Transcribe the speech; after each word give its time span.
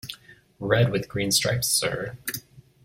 Red, 0.59 0.91
with 0.91 1.07
green 1.07 1.29
stripes, 1.31 1.67
sir. 1.67 2.17